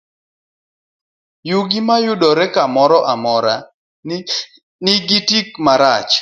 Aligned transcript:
Yugi 1.49 1.79
mayudore 1.87 2.43
kamoro 2.55 2.97
amora, 3.13 3.55
nigi 4.83 5.19
tik 5.27 5.47
marach. 5.65 6.13